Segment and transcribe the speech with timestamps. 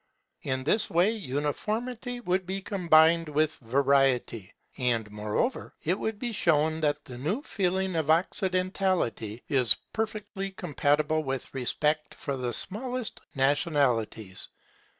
[0.41, 6.81] In this way uniformity would be combined with variety; and, moreover, it would be shown
[6.81, 14.49] that the new feeling of Occidentality is perfectly compatible with respect for the smallest nationalities.